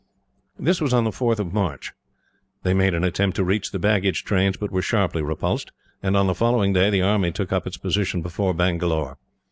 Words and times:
This 0.57 0.81
was 0.81 0.95
on 0.95 1.03
the 1.03 1.11
4th 1.11 1.37
of 1.37 1.53
March. 1.53 1.91
They 2.63 2.73
made 2.73 2.95
an 2.95 3.03
attempt 3.03 3.35
to 3.35 3.43
reach 3.43 3.69
the 3.69 3.77
baggage 3.77 4.23
trains, 4.23 4.57
but 4.57 4.71
were 4.71 4.81
sharply 4.81 5.21
repulsed, 5.21 5.71
and 6.01 6.17
on 6.17 6.25
the 6.25 6.33
following 6.33 6.73
day 6.73 6.89
the 6.89 7.03
army 7.03 7.31
took 7.31 7.53
up 7.53 7.67
its 7.67 7.77
position 7.77 8.23
before 8.23 8.55
Bangalore. 8.55 9.19